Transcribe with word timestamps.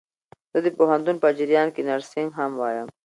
زه 0.51 0.59
د 0.65 0.67
پوهنتون 0.77 1.15
په 1.23 1.27
جریان 1.37 1.67
کښي 1.75 1.83
نرسينګ 1.89 2.29
هم 2.39 2.51
وايم. 2.59 2.87